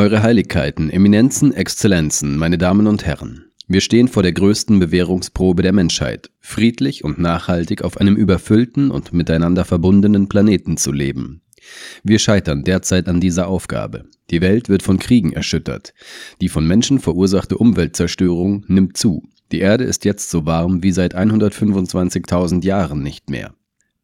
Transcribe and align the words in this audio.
Eure 0.00 0.22
Heiligkeiten, 0.22 0.88
Eminenzen, 0.88 1.52
Exzellenzen, 1.52 2.38
meine 2.38 2.56
Damen 2.56 2.86
und 2.86 3.04
Herren. 3.04 3.50
Wir 3.68 3.82
stehen 3.82 4.08
vor 4.08 4.22
der 4.22 4.32
größten 4.32 4.78
Bewährungsprobe 4.78 5.62
der 5.62 5.74
Menschheit, 5.74 6.30
friedlich 6.40 7.04
und 7.04 7.18
nachhaltig 7.18 7.82
auf 7.82 7.98
einem 7.98 8.16
überfüllten 8.16 8.90
und 8.90 9.12
miteinander 9.12 9.66
verbundenen 9.66 10.26
Planeten 10.26 10.78
zu 10.78 10.90
leben. 10.90 11.42
Wir 12.02 12.18
scheitern 12.18 12.64
derzeit 12.64 13.08
an 13.08 13.20
dieser 13.20 13.46
Aufgabe. 13.46 14.06
Die 14.30 14.40
Welt 14.40 14.70
wird 14.70 14.82
von 14.82 14.98
Kriegen 14.98 15.34
erschüttert. 15.34 15.92
Die 16.40 16.48
von 16.48 16.66
Menschen 16.66 16.98
verursachte 16.98 17.58
Umweltzerstörung 17.58 18.64
nimmt 18.68 18.96
zu. 18.96 19.28
Die 19.52 19.60
Erde 19.60 19.84
ist 19.84 20.06
jetzt 20.06 20.30
so 20.30 20.46
warm 20.46 20.82
wie 20.82 20.92
seit 20.92 21.14
125.000 21.14 22.64
Jahren 22.64 23.02
nicht 23.02 23.28
mehr. 23.28 23.52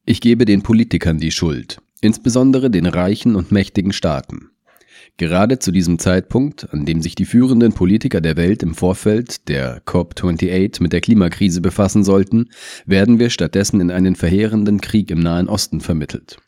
Ich 0.05 0.21
gebe 0.21 0.45
den 0.45 0.63
Politikern 0.63 1.17
die 1.17 1.33
Schuld, 1.33 1.79
insbesondere 2.03 2.69
den 2.69 2.85
reichen 2.85 3.35
und 3.35 3.51
mächtigen 3.51 3.95
Staaten. 3.95 4.51
Gerade 5.17 5.59
zu 5.59 5.73
diesem 5.73 5.99
Zeitpunkt, 5.99 6.73
an 6.73 6.85
dem 6.85 7.01
sich 7.01 7.15
die 7.15 7.25
führenden 7.25 7.73
Politiker 7.73 8.21
der 8.21 8.37
Welt 8.37 8.63
im 8.63 8.75
Vorfeld 8.75 9.49
der 9.49 9.83
COP28 9.85 10.83
mit 10.83 10.93
der 10.93 11.01
Klimakrise 11.01 11.61
befassen 11.61 12.05
sollten, 12.05 12.51
werden 12.85 13.19
wir 13.19 13.31
stattdessen 13.31 13.81
in 13.81 13.91
einen 13.91 14.17
verheerenden 14.17 14.81
Krieg 14.81 15.11
im 15.11 15.21
Nahen 15.21 15.49
Osten 15.49 15.81
vermittelt. 15.81 16.39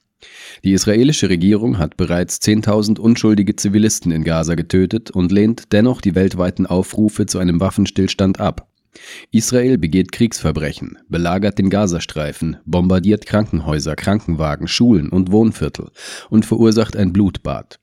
Die 0.65 0.73
israelische 0.73 1.29
Regierung 1.29 1.79
hat 1.79 1.97
bereits 1.97 2.41
10.000 2.41 2.99
unschuldige 2.99 3.55
Zivilisten 3.57 4.11
in 4.11 4.25
Gaza 4.25 4.55
getötet 4.55 5.11
und 5.11 5.31
lehnt 5.31 5.73
dennoch 5.73 6.01
die 6.01 6.15
weltweiten 6.15 6.67
Aufrufe 6.67 7.27
zu 7.27 7.39
einem 7.39 7.61
Waffenstillstand 7.61 8.41
ab. 8.41 8.69
Israel 9.31 9.79
begeht 9.79 10.13
Kriegsverbrechen, 10.13 10.99
belagert 11.09 11.59
den 11.59 11.71
Gazastreifen, 11.71 12.57
bombardiert 12.65 13.27
Krankenhäuser, 13.27 13.95
Krankenwagen, 13.95 14.67
Schulen 14.67 15.11
und 15.11 15.31
Wohnviertel 15.31 15.91
und 16.31 16.45
verursacht 16.45 16.97
ein 16.97 17.13
Blutbad. 17.13 17.79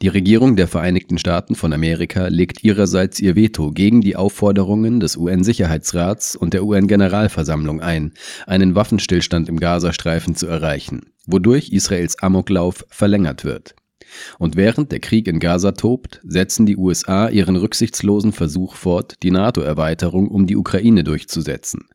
Die 0.00 0.08
Regierung 0.08 0.56
der 0.56 0.68
Vereinigten 0.68 1.18
Staaten 1.18 1.54
von 1.54 1.72
Amerika 1.72 2.28
legt 2.28 2.64
ihrerseits 2.64 3.20
ihr 3.20 3.36
Veto 3.36 3.70
gegen 3.72 4.00
die 4.00 4.16
Aufforderungen 4.16 5.00
des 5.00 5.16
UN-Sicherheitsrats 5.16 6.36
und 6.36 6.54
der 6.54 6.64
UN-Generalversammlung 6.64 7.80
ein, 7.80 8.12
einen 8.46 8.74
Waffenstillstand 8.74 9.48
im 9.48 9.60
Gazastreifen 9.60 10.34
zu 10.34 10.46
erreichen, 10.46 11.12
wodurch 11.26 11.70
Israels 11.70 12.18
Amoklauf 12.18 12.86
verlängert 12.88 13.44
wird. 13.44 13.74
Und 14.38 14.56
während 14.56 14.90
der 14.90 15.00
Krieg 15.00 15.28
in 15.28 15.38
Gaza 15.38 15.72
tobt, 15.72 16.20
setzen 16.24 16.64
die 16.64 16.76
USA 16.76 17.28
ihren 17.28 17.56
rücksichtslosen 17.56 18.32
Versuch 18.32 18.74
fort, 18.74 19.16
die 19.22 19.30
NATO-Erweiterung 19.30 20.28
um 20.28 20.46
die 20.46 20.56
Ukraine 20.56 21.04
durchzusetzen, 21.04 21.88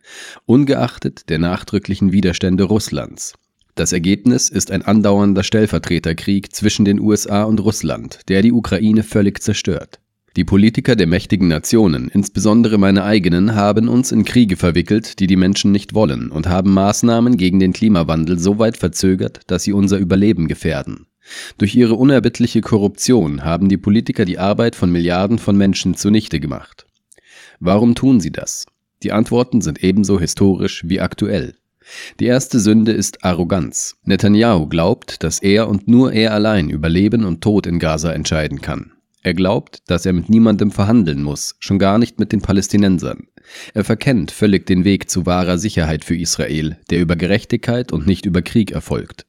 ungeachtet 0.45 1.29
der 1.29 1.39
nachdrücklichen 1.39 2.11
Widerstände 2.11 2.65
Russlands. 2.65 3.33
Das 3.75 3.91
Ergebnis 3.91 4.49
ist 4.49 4.69
ein 4.69 4.83
andauernder 4.83 5.43
Stellvertreterkrieg 5.43 6.53
zwischen 6.53 6.85
den 6.85 6.99
USA 6.99 7.43
und 7.43 7.59
Russland, 7.59 8.19
der 8.27 8.43
die 8.43 8.51
Ukraine 8.51 9.01
völlig 9.01 9.41
zerstört. 9.41 9.99
Die 10.35 10.43
Politiker 10.43 10.95
der 10.95 11.07
mächtigen 11.07 11.47
Nationen, 11.47 12.09
insbesondere 12.09 12.77
meine 12.77 13.03
eigenen, 13.03 13.55
haben 13.55 13.87
uns 13.87 14.11
in 14.11 14.25
Kriege 14.25 14.57
verwickelt, 14.57 15.19
die 15.19 15.27
die 15.27 15.35
Menschen 15.35 15.71
nicht 15.71 15.93
wollen, 15.93 16.31
und 16.31 16.47
haben 16.47 16.73
Maßnahmen 16.73 17.37
gegen 17.37 17.59
den 17.59 17.73
Klimawandel 17.73 18.39
so 18.39 18.57
weit 18.57 18.77
verzögert, 18.77 19.41
dass 19.47 19.63
sie 19.63 19.73
unser 19.73 19.97
Überleben 19.97 20.47
gefährden. 20.47 21.05
Durch 21.57 21.75
ihre 21.75 21.95
unerbittliche 21.95 22.61
Korruption 22.61 23.43
haben 23.43 23.69
die 23.69 23.77
Politiker 23.77 24.25
die 24.25 24.39
Arbeit 24.39 24.75
von 24.75 24.91
Milliarden 24.91 25.39
von 25.39 25.55
Menschen 25.55 25.95
zunichte 25.95 26.39
gemacht. 26.39 26.85
Warum 27.59 27.95
tun 27.95 28.19
sie 28.19 28.31
das? 28.31 28.65
Die 29.03 29.11
Antworten 29.11 29.61
sind 29.61 29.83
ebenso 29.83 30.19
historisch 30.19 30.83
wie 30.87 30.99
aktuell. 30.99 31.55
Die 32.19 32.25
erste 32.25 32.59
Sünde 32.59 32.91
ist 32.91 33.23
Arroganz. 33.23 33.95
Netanyahu 34.03 34.67
glaubt, 34.67 35.23
dass 35.23 35.39
er 35.39 35.67
und 35.67 35.87
nur 35.87 36.13
er 36.13 36.33
allein 36.33 36.69
über 36.69 36.89
Leben 36.89 37.25
und 37.25 37.41
Tod 37.41 37.67
in 37.67 37.79
Gaza 37.79 38.11
entscheiden 38.11 38.61
kann. 38.61 38.91
Er 39.21 39.33
glaubt, 39.33 39.79
dass 39.87 40.05
er 40.05 40.13
mit 40.13 40.29
niemandem 40.29 40.71
verhandeln 40.71 41.23
muss, 41.23 41.55
schon 41.59 41.79
gar 41.79 41.97
nicht 41.97 42.19
mit 42.19 42.31
den 42.31 42.41
Palästinensern. 42.41 43.27
Er 43.73 43.83
verkennt 43.83 44.31
völlig 44.31 44.65
den 44.65 44.83
Weg 44.83 45.09
zu 45.09 45.25
wahrer 45.25 45.57
Sicherheit 45.57 46.03
für 46.03 46.15
Israel, 46.15 46.77
der 46.89 46.99
über 46.99 47.15
Gerechtigkeit 47.15 47.91
und 47.91 48.05
nicht 48.05 48.25
über 48.25 48.41
Krieg 48.41 48.71
erfolgt. 48.71 49.25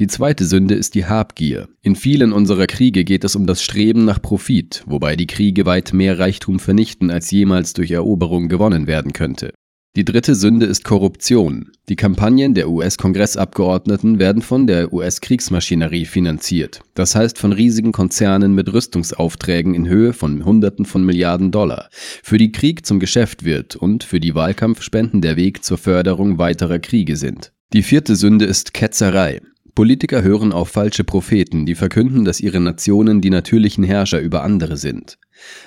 Die 0.00 0.08
zweite 0.08 0.44
Sünde 0.44 0.74
ist 0.74 0.96
die 0.96 1.06
Habgier. 1.06 1.68
In 1.80 1.94
vielen 1.94 2.32
unserer 2.32 2.66
Kriege 2.66 3.04
geht 3.04 3.22
es 3.22 3.36
um 3.36 3.46
das 3.46 3.62
Streben 3.62 4.04
nach 4.04 4.20
Profit, 4.20 4.82
wobei 4.86 5.14
die 5.14 5.28
Kriege 5.28 5.66
weit 5.66 5.92
mehr 5.92 6.18
Reichtum 6.18 6.58
vernichten, 6.58 7.12
als 7.12 7.30
jemals 7.30 7.74
durch 7.74 7.92
Eroberung 7.92 8.48
gewonnen 8.48 8.88
werden 8.88 9.12
könnte. 9.12 9.52
Die 9.96 10.04
dritte 10.04 10.34
Sünde 10.34 10.66
ist 10.66 10.82
Korruption. 10.82 11.70
Die 11.88 11.94
Kampagnen 11.94 12.54
der 12.54 12.68
US-Kongressabgeordneten 12.68 14.18
werden 14.18 14.42
von 14.42 14.66
der 14.66 14.92
US-Kriegsmaschinerie 14.92 16.04
finanziert, 16.04 16.80
das 16.94 17.14
heißt 17.14 17.38
von 17.38 17.52
riesigen 17.52 17.92
Konzernen 17.92 18.56
mit 18.56 18.72
Rüstungsaufträgen 18.72 19.72
in 19.72 19.86
Höhe 19.86 20.12
von 20.12 20.44
Hunderten 20.44 20.84
von 20.84 21.04
Milliarden 21.04 21.52
Dollar, 21.52 21.90
für 22.24 22.38
die 22.38 22.50
Krieg 22.50 22.84
zum 22.84 22.98
Geschäft 22.98 23.44
wird 23.44 23.76
und 23.76 24.02
für 24.02 24.18
die 24.18 24.34
Wahlkampfspenden 24.34 25.20
der 25.20 25.36
Weg 25.36 25.62
zur 25.62 25.78
Förderung 25.78 26.38
weiterer 26.38 26.80
Kriege 26.80 27.14
sind. 27.14 27.52
Die 27.72 27.84
vierte 27.84 28.16
Sünde 28.16 28.46
ist 28.46 28.74
Ketzerei. 28.74 29.42
Politiker 29.74 30.22
hören 30.22 30.52
auf 30.52 30.68
falsche 30.68 31.02
Propheten, 31.02 31.66
die 31.66 31.74
verkünden, 31.74 32.24
dass 32.24 32.40
ihre 32.40 32.60
Nationen 32.60 33.20
die 33.20 33.30
natürlichen 33.30 33.82
Herrscher 33.82 34.20
über 34.20 34.44
andere 34.44 34.76
sind. 34.76 35.18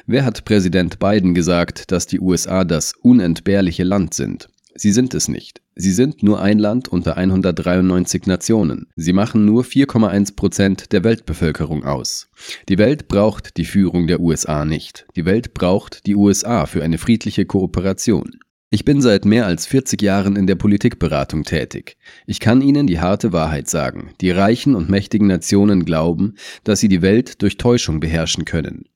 Wer 0.06 0.24
hat 0.24 0.46
Präsident 0.46 1.00
Biden 1.00 1.34
gesagt, 1.34 1.92
dass 1.92 2.08
die 2.08 2.20
USA 2.20 2.64
das 2.64 2.94
unentbehrliche 2.94 3.84
Land 3.84 4.14
sind? 4.14 4.48
Sie 4.76 4.92
sind 4.92 5.14
es 5.14 5.28
nicht. 5.28 5.62
Sie 5.76 5.92
sind 5.92 6.24
nur 6.24 6.40
ein 6.40 6.60
Land 6.60 6.88
unter 6.88 7.18
193 7.18 8.28
Nationen. 8.28 8.88
Sie 8.96 9.14
machen 9.14 9.44
nur 9.44 9.64
4,1 9.64 10.36
Prozent 10.36 10.92
der 10.92 11.04
Weltbevölkerung 11.04 11.84
aus. 11.84 12.30
Die 12.70 12.78
Welt 12.78 13.08
braucht 13.08 13.58
die 13.58 13.66
Führung 13.66 14.08
der 14.08 14.20
USA 14.20 14.66
nicht. 14.66 15.08
Die 15.16 15.26
Welt 15.26 15.54
braucht 15.54 16.06
die 16.06 16.16
USA 16.16 16.66
für 16.66 16.84
eine 16.84 16.98
friedliche 17.00 17.46
Kooperation. 17.46 18.40
Ich 18.70 18.84
bin 18.84 19.02
seit 19.02 19.24
mehr 19.24 19.46
als 19.46 19.66
40 19.66 20.02
Jahren 20.02 20.36
in 20.36 20.46
der 20.46 20.56
Politikberatung 20.56 21.44
tätig. 21.44 21.96
Ich 22.26 22.42
kann 22.42 22.62
Ihnen 22.62 22.86
die 22.86 23.00
harte 23.00 23.32
Wahrheit 23.32 23.70
sagen. 23.70 24.12
Die 24.20 24.30
reichen 24.30 24.76
und 24.76 24.90
mächtigen 24.90 25.28
Nationen 25.28 25.86
glauben, 25.86 26.36
dass 26.66 26.82
sie 26.82 26.90
die 26.90 27.02
Welt 27.02 27.42
durch 27.42 27.56
Täuschung 27.56 28.02
beherrschen 28.02 28.44
können. 28.44 28.90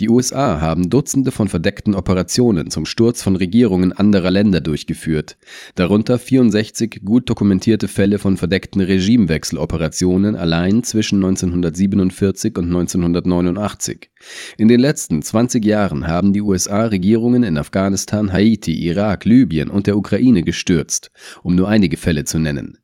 Die 0.00 0.08
USA 0.08 0.60
haben 0.60 0.90
Dutzende 0.90 1.30
von 1.30 1.48
verdeckten 1.48 1.94
Operationen 1.94 2.70
zum 2.70 2.86
Sturz 2.86 3.22
von 3.22 3.36
Regierungen 3.36 3.92
anderer 3.92 4.30
Länder 4.30 4.60
durchgeführt, 4.60 5.36
darunter 5.74 6.18
64 6.18 7.02
gut 7.04 7.28
dokumentierte 7.28 7.88
Fälle 7.88 8.18
von 8.18 8.36
verdeckten 8.36 8.80
Regimewechseloperationen 8.80 10.36
allein 10.36 10.82
zwischen 10.82 11.16
1947 11.16 12.58
und 12.58 12.66
1989. 12.66 14.10
In 14.56 14.68
den 14.68 14.80
letzten 14.80 15.22
20 15.22 15.64
Jahren 15.64 16.06
haben 16.06 16.32
die 16.32 16.42
USA 16.42 16.86
Regierungen 16.86 17.42
in 17.42 17.58
Afghanistan, 17.58 18.32
Haiti, 18.32 18.74
Irak, 18.86 19.24
Libyen 19.24 19.68
und 19.68 19.86
der 19.86 19.96
Ukraine 19.96 20.42
gestürzt, 20.42 21.10
um 21.42 21.54
nur 21.54 21.68
einige 21.68 21.96
Fälle 21.96 22.24
zu 22.24 22.38
nennen. 22.38 22.78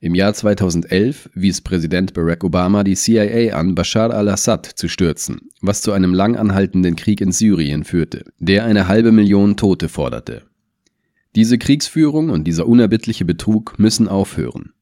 Im 0.00 0.14
Jahr 0.14 0.34
2011 0.34 1.30
wies 1.34 1.60
Präsident 1.60 2.14
Barack 2.14 2.44
Obama 2.44 2.84
die 2.84 2.94
CIA 2.94 3.54
an, 3.54 3.74
Bashar 3.74 4.10
al-Assad 4.10 4.66
zu 4.66 4.88
stürzen, 4.88 5.50
was 5.60 5.82
zu 5.82 5.92
einem 5.92 6.14
lang 6.14 6.36
anhaltenden 6.36 6.96
Krieg 6.96 7.20
in 7.20 7.32
Syrien 7.32 7.84
führte, 7.84 8.24
der 8.38 8.64
eine 8.64 8.88
halbe 8.88 9.12
Million 9.12 9.56
Tote 9.56 9.88
forderte. 9.88 10.42
Diese 11.36 11.58
Kriegsführung 11.58 12.30
und 12.30 12.44
dieser 12.44 12.66
unerbittliche 12.66 13.24
Betrug 13.24 13.78
müssen 13.78 14.08
aufhören. 14.08 14.72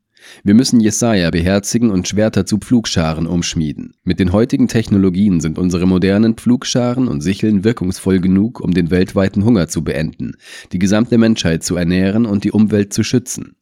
Wir 0.44 0.54
müssen 0.54 0.80
Jesaja 0.80 1.30
beherzigen 1.30 1.90
und 1.90 2.08
Schwerter 2.08 2.46
zu 2.46 2.58
Pflugscharen 2.58 3.26
umschmieden. 3.26 3.94
Mit 4.04 4.20
den 4.20 4.32
heutigen 4.32 4.68
Technologien 4.68 5.40
sind 5.40 5.58
unsere 5.58 5.86
modernen 5.86 6.34
Pflugscharen 6.34 7.08
und 7.08 7.20
Sicheln 7.20 7.64
wirkungsvoll 7.64 8.20
genug, 8.20 8.60
um 8.60 8.72
den 8.72 8.90
weltweiten 8.90 9.44
Hunger 9.44 9.68
zu 9.68 9.84
beenden, 9.84 10.36
die 10.72 10.78
gesamte 10.78 11.18
Menschheit 11.18 11.62
zu 11.62 11.76
ernähren 11.76 12.26
und 12.26 12.44
die 12.44 12.52
Umwelt 12.52 12.92
zu 12.92 13.04
schützen. 13.04 13.56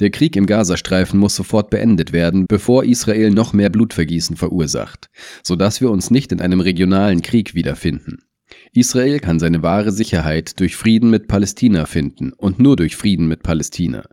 Der 0.00 0.10
Krieg 0.10 0.36
im 0.36 0.46
Gazastreifen 0.46 1.18
muss 1.18 1.36
sofort 1.36 1.70
beendet 1.70 2.12
werden, 2.12 2.46
bevor 2.48 2.84
Israel 2.84 3.30
noch 3.30 3.52
mehr 3.52 3.70
Blutvergießen 3.70 4.36
verursacht, 4.36 5.08
sodass 5.42 5.80
wir 5.80 5.90
uns 5.90 6.10
nicht 6.10 6.32
in 6.32 6.40
einem 6.40 6.60
regionalen 6.60 7.22
Krieg 7.22 7.54
wiederfinden. 7.54 8.18
Israel 8.72 9.20
kann 9.20 9.38
seine 9.38 9.62
wahre 9.62 9.90
Sicherheit 9.90 10.60
durch 10.60 10.76
Frieden 10.76 11.10
mit 11.10 11.28
Palästina 11.28 11.86
finden 11.86 12.32
und 12.32 12.58
nur 12.58 12.76
durch 12.76 12.96
Frieden 12.96 13.26
mit 13.26 13.42
Palästina. 13.42 14.04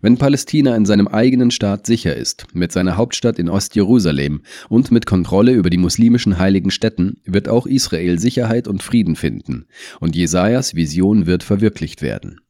Wenn 0.00 0.16
Palästina 0.16 0.74
in 0.76 0.86
seinem 0.86 1.08
eigenen 1.08 1.50
Staat 1.50 1.86
sicher 1.86 2.16
ist, 2.16 2.46
mit 2.54 2.72
seiner 2.72 2.96
Hauptstadt 2.96 3.38
in 3.38 3.48
Ostjerusalem 3.48 4.42
und 4.68 4.90
mit 4.90 5.06
Kontrolle 5.06 5.52
über 5.52 5.70
die 5.70 5.78
muslimischen 5.78 6.38
heiligen 6.38 6.70
Städten, 6.70 7.20
wird 7.24 7.48
auch 7.48 7.66
Israel 7.66 8.18
Sicherheit 8.18 8.66
und 8.66 8.82
Frieden 8.82 9.16
finden, 9.16 9.66
und 10.00 10.16
Jesajas 10.16 10.74
Vision 10.74 11.26
wird 11.26 11.42
verwirklicht 11.42 12.02
werden. 12.02 12.40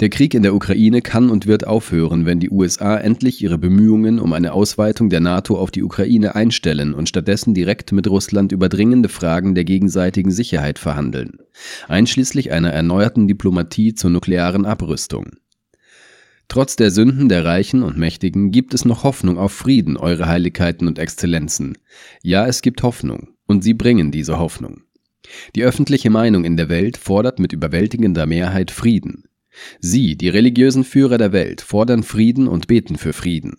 Der 0.00 0.08
Krieg 0.08 0.34
in 0.34 0.42
der 0.42 0.54
Ukraine 0.54 1.02
kann 1.02 1.30
und 1.30 1.46
wird 1.46 1.66
aufhören, 1.66 2.26
wenn 2.26 2.40
die 2.40 2.50
USA 2.50 2.96
endlich 2.96 3.42
ihre 3.42 3.58
Bemühungen 3.58 4.18
um 4.18 4.32
eine 4.32 4.52
Ausweitung 4.52 5.10
der 5.10 5.20
NATO 5.20 5.58
auf 5.58 5.70
die 5.70 5.82
Ukraine 5.82 6.34
einstellen 6.34 6.94
und 6.94 7.08
stattdessen 7.08 7.54
direkt 7.54 7.92
mit 7.92 8.08
Russland 8.08 8.52
über 8.52 8.68
dringende 8.68 9.08
Fragen 9.08 9.54
der 9.54 9.64
gegenseitigen 9.64 10.30
Sicherheit 10.30 10.78
verhandeln, 10.78 11.38
einschließlich 11.88 12.52
einer 12.52 12.72
erneuerten 12.72 13.28
Diplomatie 13.28 13.94
zur 13.94 14.10
nuklearen 14.10 14.64
Abrüstung. 14.64 15.32
Trotz 16.48 16.76
der 16.76 16.90
Sünden 16.90 17.28
der 17.28 17.44
Reichen 17.44 17.82
und 17.82 17.96
Mächtigen 17.96 18.50
gibt 18.50 18.74
es 18.74 18.84
noch 18.84 19.04
Hoffnung 19.04 19.38
auf 19.38 19.52
Frieden, 19.52 19.96
eure 19.96 20.26
Heiligkeiten 20.26 20.86
und 20.86 20.98
Exzellenzen. 20.98 21.78
Ja, 22.22 22.46
es 22.46 22.60
gibt 22.60 22.82
Hoffnung, 22.82 23.28
und 23.46 23.64
sie 23.64 23.74
bringen 23.74 24.10
diese 24.10 24.38
Hoffnung. 24.38 24.82
Die 25.54 25.64
öffentliche 25.64 26.10
Meinung 26.10 26.44
in 26.44 26.56
der 26.56 26.68
Welt 26.68 26.96
fordert 26.96 27.38
mit 27.38 27.52
überwältigender 27.52 28.26
Mehrheit 28.26 28.70
Frieden. 28.70 29.24
Sie, 29.80 30.16
die 30.16 30.28
religiösen 30.28 30.84
Führer 30.84 31.18
der 31.18 31.32
Welt, 31.32 31.60
fordern 31.60 32.02
Frieden 32.02 32.48
und 32.48 32.66
beten 32.66 32.96
für 32.96 33.12
Frieden. 33.12 33.56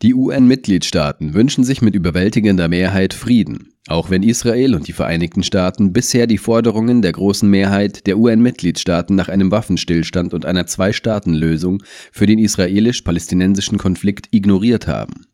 Die 0.00 0.14
UN-Mitgliedstaaten 0.14 1.34
wünschen 1.34 1.64
sich 1.64 1.82
mit 1.82 1.96
überwältigender 1.96 2.68
Mehrheit 2.68 3.14
Frieden, 3.14 3.72
auch 3.88 4.10
wenn 4.10 4.22
Israel 4.22 4.76
und 4.76 4.86
die 4.86 4.92
Vereinigten 4.92 5.42
Staaten 5.42 5.92
bisher 5.92 6.28
die 6.28 6.38
Forderungen 6.38 7.02
der 7.02 7.10
großen 7.10 7.50
Mehrheit 7.50 8.06
der 8.06 8.16
UN-Mitgliedstaaten 8.16 9.16
nach 9.16 9.28
einem 9.28 9.50
Waffenstillstand 9.50 10.34
und 10.34 10.44
einer 10.44 10.66
Zwei-Staaten-Lösung 10.66 11.82
für 12.12 12.26
den 12.26 12.38
israelisch-palästinensischen 12.38 13.76
Konflikt 13.76 14.28
ignoriert 14.30 14.86
haben. 14.86 15.26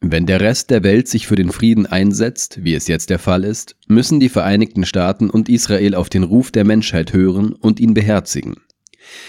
Wenn 0.00 0.26
der 0.26 0.40
Rest 0.40 0.70
der 0.70 0.82
Welt 0.82 1.06
sich 1.06 1.28
für 1.28 1.36
den 1.36 1.52
Frieden 1.52 1.86
einsetzt, 1.86 2.64
wie 2.64 2.74
es 2.74 2.88
jetzt 2.88 3.10
der 3.10 3.18
Fall 3.20 3.44
ist, 3.44 3.76
müssen 3.86 4.18
die 4.18 4.28
Vereinigten 4.28 4.84
Staaten 4.84 5.30
und 5.30 5.48
Israel 5.48 5.94
auf 5.94 6.08
den 6.08 6.24
Ruf 6.24 6.50
der 6.50 6.64
Menschheit 6.64 7.12
hören 7.12 7.52
und 7.52 7.78
ihn 7.78 7.94
beherzigen. 7.94 8.56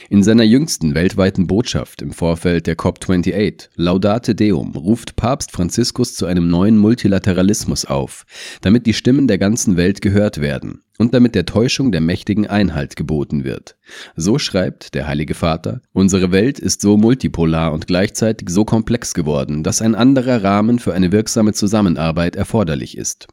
In 0.09 0.23
seiner 0.23 0.43
jüngsten 0.43 0.95
weltweiten 0.95 1.47
Botschaft 1.47 2.01
im 2.01 2.11
Vorfeld 2.11 2.67
der 2.67 2.77
COP28 2.77 3.69
Laudate 3.75 4.35
Deum 4.35 4.75
ruft 4.75 5.15
Papst 5.15 5.51
Franziskus 5.51 6.15
zu 6.15 6.25
einem 6.25 6.49
neuen 6.49 6.77
Multilateralismus 6.77 7.85
auf, 7.85 8.25
damit 8.61 8.85
die 8.85 8.93
Stimmen 8.93 9.27
der 9.27 9.37
ganzen 9.37 9.77
Welt 9.77 10.01
gehört 10.01 10.41
werden 10.41 10.81
und 10.97 11.13
damit 11.13 11.33
der 11.33 11.45
Täuschung 11.45 11.91
der 11.91 12.01
Mächtigen 12.01 12.45
Einhalt 12.47 12.95
geboten 12.95 13.43
wird. 13.43 13.77
So 14.15 14.37
schreibt 14.37 14.93
der 14.95 15.07
Heilige 15.07 15.33
Vater, 15.33 15.81
unsere 15.93 16.31
Welt 16.31 16.59
ist 16.59 16.81
so 16.81 16.97
multipolar 16.97 17.71
und 17.71 17.87
gleichzeitig 17.87 18.49
so 18.49 18.65
komplex 18.65 19.13
geworden, 19.13 19.63
dass 19.63 19.81
ein 19.81 19.95
anderer 19.95 20.43
Rahmen 20.43 20.77
für 20.77 20.93
eine 20.93 21.11
wirksame 21.11 21.53
Zusammenarbeit 21.53 22.35
erforderlich 22.35 22.97
ist. 22.97 23.27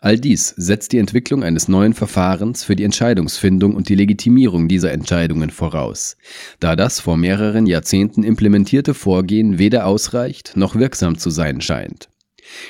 All 0.00 0.18
dies 0.18 0.54
setzt 0.56 0.92
die 0.92 0.98
Entwicklung 0.98 1.42
eines 1.42 1.68
neuen 1.68 1.94
Verfahrens 1.94 2.64
für 2.64 2.76
die 2.76 2.84
Entscheidungsfindung 2.84 3.74
und 3.74 3.88
die 3.88 3.94
Legitimierung 3.94 4.68
dieser 4.68 4.92
Entscheidungen 4.92 5.50
voraus, 5.50 6.16
da 6.60 6.76
das 6.76 7.00
vor 7.00 7.16
mehreren 7.16 7.66
Jahrzehnten 7.66 8.22
implementierte 8.22 8.94
Vorgehen 8.94 9.58
weder 9.58 9.86
ausreicht 9.86 10.56
noch 10.56 10.74
wirksam 10.74 11.18
zu 11.18 11.30
sein 11.30 11.60
scheint. 11.60 12.08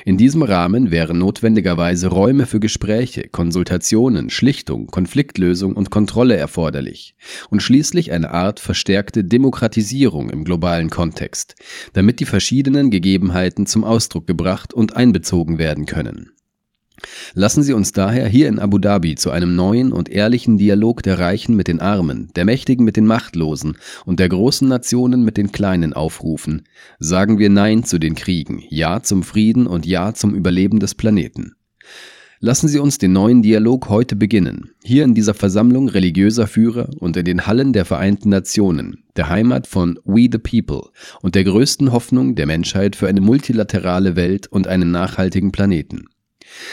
In 0.05 0.17
diesem 0.17 0.43
Rahmen 0.43 0.91
wären 0.91 1.19
notwendigerweise 1.19 2.09
Räume 2.09 2.47
für 2.47 2.61
Gespräche, 2.61 3.29
Konsultationen, 3.29 4.31
Schlichtung, 4.31 4.87
Konfliktlösung 4.87 5.75
und 5.75 5.91
Kontrolle 5.91 6.37
erforderlich 6.37 7.15
und 7.51 7.63
schließlich 7.63 8.13
eine 8.13 8.31
Art 8.31 8.61
verstärkte 8.61 9.25
Demokratisierung 9.25 10.31
im 10.31 10.45
globalen 10.45 10.91
Kontext, 10.91 11.57
damit 11.93 12.21
die 12.21 12.25
verschiedenen 12.25 12.91
Gegebenheiten 12.91 13.67
zum 13.67 13.85
Ausdruck 13.85 14.27
gebracht 14.27 14.73
und 14.73 14.97
einbezogen 14.97 15.59
werden 15.59 15.87
können. 15.87 16.33
Lassen 17.35 17.63
Sie 17.63 17.73
uns 17.73 17.93
daher 17.93 18.29
hier 18.29 18.49
in 18.49 18.59
Abu 18.59 18.79
Dhabi 18.79 19.15
zu 19.15 19.31
einem 19.31 19.55
neuen 19.55 19.93
und 19.93 20.09
ehrlichen 20.09 20.59
Dialog 20.59 21.03
der 21.03 21.19
Reichen 21.19 21.57
mit 21.57 21.69
den 21.69 21.81
Armen, 21.81 22.31
der 22.37 22.45
Mächtigen 22.45 22.85
mit 22.85 22.97
den 22.97 23.07
Machtlosen 23.07 23.77
und 24.05 24.21
der 24.21 24.29
großen 24.29 24.69
Nationen 24.69 25.23
mit 25.23 25.37
den 25.37 25.53
Kleinen 25.53 25.93
aufrufen. 25.93 26.63
Sagen 26.99 27.39
wir 27.39 27.51
Nein 27.51 27.85
zu 27.85 27.99
den 27.99 28.15
Kriegen, 28.15 28.63
Ja 28.69 29.03
zum 29.03 29.23
Frieden 29.23 29.67
und 29.67 29.87
Ja 29.87 30.15
zum 30.15 30.35
Überleben 30.35 30.81
des 30.81 30.95
Planeten. 30.95 31.57
Lassen 32.39 32.69
Sie 32.69 32.79
uns 32.79 32.99
den 32.99 33.15
neuen 33.15 33.41
Dialog 33.41 33.89
heute 33.89 34.15
beginnen, 34.15 34.73
hier 34.85 35.05
in 35.05 35.15
dieser 35.15 35.33
Versammlung 35.33 35.89
religiöser 35.89 36.47
Führer 36.47 36.91
und 36.99 37.17
in 37.17 37.25
den 37.25 37.47
Hallen 37.47 37.73
der 37.73 37.87
Vereinten 37.87 38.29
Nationen, 38.29 39.05
der 39.17 39.31
Heimat 39.31 39.67
von 39.67 39.99
We 40.05 40.29
the 40.31 40.39
People 40.39 40.91
und 41.23 41.35
der 41.35 41.45
größten 41.45 41.93
Hoffnung 41.93 42.35
der 42.35 42.45
Menschheit 42.45 42.95
für 42.95 43.09
eine 43.09 43.23
multilaterale 43.23 44.17
Welt 44.17 44.49
und 44.49 44.67
einen 44.67 44.91
nachhaltigen 44.91 45.51
Planeten. 45.51 46.05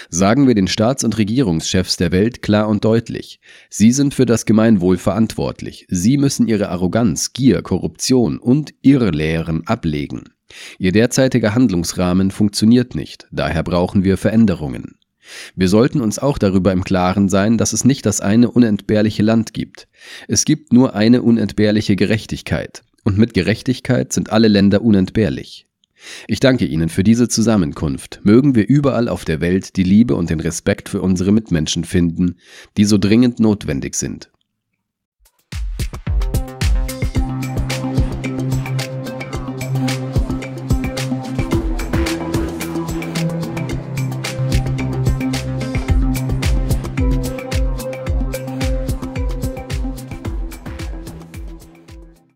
Sagen 0.09 0.47
wir 0.47 0.55
den 0.55 0.67
Staats- 0.67 1.03
und 1.03 1.17
Regierungschefs 1.17 1.97
der 1.97 2.11
Welt 2.11 2.41
klar 2.41 2.67
und 2.67 2.85
deutlich, 2.85 3.39
sie 3.69 3.91
sind 3.91 4.13
für 4.13 4.25
das 4.25 4.45
Gemeinwohl 4.45 4.97
verantwortlich, 4.97 5.85
sie 5.89 6.17
müssen 6.17 6.47
ihre 6.47 6.69
Arroganz, 6.69 7.33
Gier, 7.33 7.61
Korruption 7.61 8.39
und 8.39 8.73
Irrlehren 8.81 9.65
ablegen. 9.67 10.23
Ihr 10.77 10.91
derzeitiger 10.91 11.55
Handlungsrahmen 11.55 12.31
funktioniert 12.31 12.95
nicht, 12.95 13.27
daher 13.31 13.63
brauchen 13.63 14.03
wir 14.03 14.17
Veränderungen. 14.17 14.95
Wir 15.55 15.69
sollten 15.69 16.01
uns 16.01 16.19
auch 16.19 16.37
darüber 16.37 16.71
im 16.71 16.83
Klaren 16.83 17.29
sein, 17.29 17.57
dass 17.57 17.73
es 17.73 17.85
nicht 17.85 18.05
das 18.05 18.21
eine 18.21 18.51
unentbehrliche 18.51 19.23
Land 19.23 19.53
gibt. 19.53 19.87
Es 20.27 20.45
gibt 20.45 20.73
nur 20.73 20.95
eine 20.95 21.21
unentbehrliche 21.21 21.95
Gerechtigkeit. 21.95 22.83
Und 23.03 23.17
mit 23.17 23.33
Gerechtigkeit 23.33 24.13
sind 24.13 24.31
alle 24.31 24.47
Länder 24.47 24.81
unentbehrlich. 24.81 25.67
Ich 26.27 26.39
danke 26.39 26.65
Ihnen 26.65 26.89
für 26.89 27.03
diese 27.03 27.27
Zusammenkunft. 27.27 28.21
Mögen 28.23 28.55
wir 28.55 28.67
überall 28.67 29.07
auf 29.07 29.25
der 29.25 29.41
Welt 29.41 29.75
die 29.77 29.83
Liebe 29.83 30.15
und 30.15 30.29
den 30.29 30.39
Respekt 30.39 30.89
für 30.89 31.01
unsere 31.01 31.31
Mitmenschen 31.31 31.83
finden, 31.83 32.35
die 32.77 32.85
so 32.85 32.97
dringend 32.97 33.39
notwendig 33.39 33.95
sind. 33.95 34.32